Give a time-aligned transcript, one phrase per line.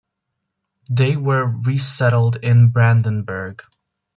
[0.89, 3.61] They were resettled in Brandenburg.